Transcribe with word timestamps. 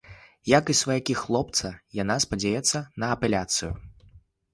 Як 0.51 0.69
і 0.73 0.75
сваякі 0.77 1.15
хлопца, 1.19 1.67
яна 1.97 2.15
спадзяецца 2.23 2.81
на 3.05 3.11
апеляцыю. 3.17 3.71